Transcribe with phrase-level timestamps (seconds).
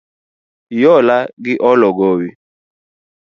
[0.73, 2.27] Hiola gi olo gowi.